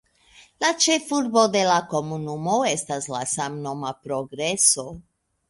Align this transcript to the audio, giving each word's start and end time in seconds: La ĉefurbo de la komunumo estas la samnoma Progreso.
La 0.63 0.69
ĉefurbo 0.85 1.43
de 1.55 1.61
la 1.71 1.75
komunumo 1.91 2.57
estas 2.71 3.09
la 3.17 3.21
samnoma 3.35 3.95
Progreso. 4.09 4.89